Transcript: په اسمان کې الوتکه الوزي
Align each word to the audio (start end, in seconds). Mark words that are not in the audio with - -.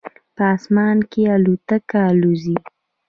په 0.35 0.43
اسمان 0.55 0.97
کې 1.11 1.21
الوتکه 1.35 1.99
الوزي 2.11 2.57